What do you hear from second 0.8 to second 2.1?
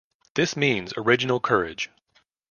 original courage.